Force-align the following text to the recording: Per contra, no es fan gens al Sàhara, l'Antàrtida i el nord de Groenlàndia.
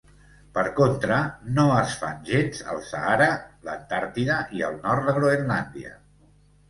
Per 0.53 0.61
contra, 0.77 1.17
no 1.59 1.65
es 1.81 1.93
fan 1.99 2.23
gens 2.31 2.63
al 2.73 2.81
Sàhara, 2.89 3.27
l'Antàrtida 3.69 4.39
i 4.61 4.65
el 4.71 4.81
nord 4.87 5.11
de 5.11 5.15
Groenlàndia. 5.21 5.97